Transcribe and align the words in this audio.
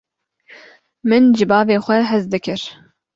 Min 1.07 1.25
ji 1.37 1.45
bavê 1.51 1.77
xwe 1.85 1.97
hez 2.09 2.23
dikir. 2.31 2.61